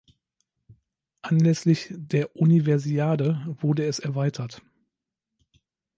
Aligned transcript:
Anlässlich 1.21 1.89
der 1.95 2.35
Universiade 2.35 3.39
wurde 3.59 3.85
es 3.85 3.99
erweitert. 3.99 4.63